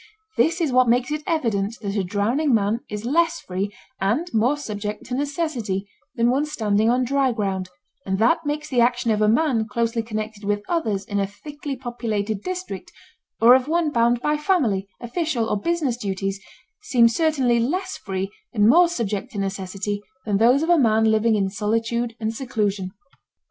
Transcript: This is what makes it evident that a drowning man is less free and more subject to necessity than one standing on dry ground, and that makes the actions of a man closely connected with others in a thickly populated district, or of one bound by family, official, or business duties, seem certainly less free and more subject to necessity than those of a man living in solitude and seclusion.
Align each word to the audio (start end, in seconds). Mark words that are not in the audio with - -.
This 0.35 0.59
is 0.59 0.71
what 0.71 0.89
makes 0.89 1.11
it 1.11 1.21
evident 1.27 1.75
that 1.83 1.95
a 1.95 2.03
drowning 2.03 2.55
man 2.55 2.79
is 2.89 3.05
less 3.05 3.39
free 3.39 3.71
and 3.99 4.27
more 4.33 4.57
subject 4.57 5.05
to 5.05 5.13
necessity 5.15 5.87
than 6.15 6.31
one 6.31 6.45
standing 6.47 6.89
on 6.89 7.03
dry 7.03 7.31
ground, 7.31 7.69
and 8.03 8.17
that 8.17 8.43
makes 8.43 8.67
the 8.67 8.81
actions 8.81 9.13
of 9.13 9.21
a 9.21 9.27
man 9.27 9.67
closely 9.67 10.01
connected 10.01 10.43
with 10.43 10.63
others 10.67 11.05
in 11.05 11.19
a 11.19 11.27
thickly 11.27 11.75
populated 11.75 12.41
district, 12.41 12.91
or 13.39 13.53
of 13.53 13.67
one 13.67 13.91
bound 13.91 14.19
by 14.21 14.37
family, 14.37 14.87
official, 14.99 15.47
or 15.47 15.61
business 15.61 15.97
duties, 15.97 16.39
seem 16.81 17.07
certainly 17.07 17.59
less 17.59 17.95
free 17.97 18.31
and 18.53 18.67
more 18.67 18.87
subject 18.89 19.31
to 19.33 19.37
necessity 19.37 20.01
than 20.25 20.37
those 20.37 20.63
of 20.63 20.69
a 20.71 20.79
man 20.79 21.03
living 21.11 21.35
in 21.35 21.47
solitude 21.47 22.15
and 22.19 22.33
seclusion. 22.33 22.89